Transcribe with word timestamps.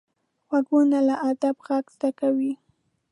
غوږونه 0.47 0.99
له 1.07 1.15
ادب 1.29 1.55
غږ 1.67 1.85
زده 1.95 2.09
کوي 2.19 2.53